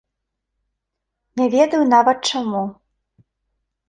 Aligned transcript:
Не 1.41 1.45
ведаю 1.55 1.81
нават 1.95 2.19
чаму. 2.31 2.63